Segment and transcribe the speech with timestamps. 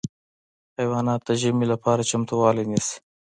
[0.79, 2.97] حیوانات د ژمي لپاره چمتووالی نیسي.